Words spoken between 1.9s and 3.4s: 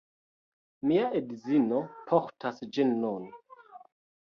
portas ĝin nun